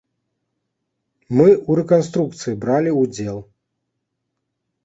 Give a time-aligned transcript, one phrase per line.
[1.37, 3.37] Мы ў рэканструкцыі бралі ўдзел.